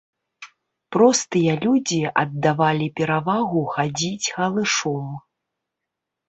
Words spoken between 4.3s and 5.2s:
галышом.